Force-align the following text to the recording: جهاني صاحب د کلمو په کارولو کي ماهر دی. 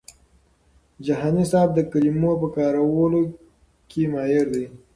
جهاني 1.05 1.43
صاحب 1.51 1.69
د 1.75 1.79
کلمو 1.91 2.31
په 2.41 2.47
کارولو 2.57 3.21
کي 3.89 4.01
ماهر 4.13 4.45
دی. 4.53 4.65